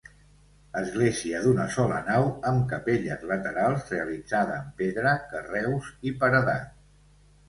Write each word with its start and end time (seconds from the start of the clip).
Església 0.79 1.41
d'una 1.41 1.65
sola 1.73 1.99
nau 2.07 2.23
amb 2.51 2.63
capelles 2.71 3.25
laterals, 3.31 3.83
realitzada 3.97 4.55
en 4.63 4.71
pedra, 4.81 5.13
carreus 5.35 5.91
i 6.11 6.15
paredat. 6.25 6.73